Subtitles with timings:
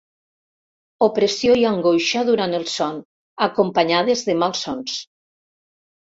[1.07, 2.99] Opressió i angoixa durant el son,
[3.49, 4.99] acompanyades de malsons.